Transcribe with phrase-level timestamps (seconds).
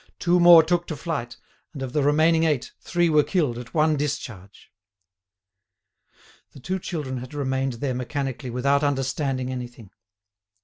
[0.17, 1.37] Two more took to flight,
[1.73, 4.71] and of the remaining eight three were killed at one discharge.
[6.53, 9.91] The two children had remained there mechanically without understanding anything.